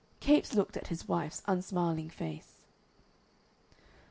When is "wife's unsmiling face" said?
1.07-2.61